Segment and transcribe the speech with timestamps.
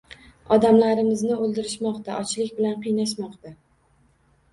[0.55, 3.53] Odamlarimizni o‘ldirishmoqda, ochlik bilan qiynashmoqda